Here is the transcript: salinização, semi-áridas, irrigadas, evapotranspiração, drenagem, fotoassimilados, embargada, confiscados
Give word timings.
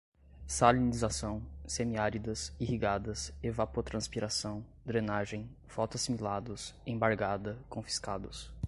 salinização, 0.47 1.43
semi-áridas, 1.67 2.51
irrigadas, 2.59 3.31
evapotranspiração, 3.43 4.65
drenagem, 4.83 5.47
fotoassimilados, 5.67 6.73
embargada, 6.87 7.59
confiscados 7.69 8.51